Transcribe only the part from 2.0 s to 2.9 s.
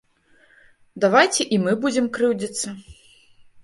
крыўдзіцца.